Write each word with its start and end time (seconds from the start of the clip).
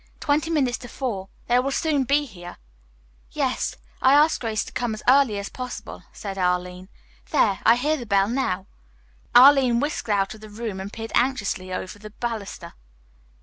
"Twenty 0.19 0.49
minutes 0.49 0.79
to 0.79 0.87
four. 0.87 1.29
They 1.45 1.59
will 1.59 1.69
soon 1.69 2.05
be 2.05 2.25
here." 2.25 2.57
"Yes. 3.29 3.75
I 4.01 4.15
asked 4.15 4.41
Grace 4.41 4.63
to 4.65 4.73
come 4.73 4.95
as 4.95 5.03
early 5.07 5.37
as 5.37 5.49
possible," 5.49 6.01
said 6.11 6.39
Arline. 6.39 6.89
"There, 7.29 7.59
I 7.63 7.75
hear 7.75 7.97
the 7.97 8.07
bell 8.07 8.27
now." 8.27 8.65
Arline 9.35 9.79
whisked 9.79 10.09
out 10.09 10.33
of 10.33 10.41
the 10.41 10.49
room 10.49 10.79
and 10.79 10.91
peered 10.91 11.11
anxiously 11.13 11.71
over 11.71 11.99
the 11.99 12.09
baluster. 12.19 12.73